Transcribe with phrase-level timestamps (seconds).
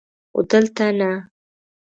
[0.31, 1.11] خو دلته نه!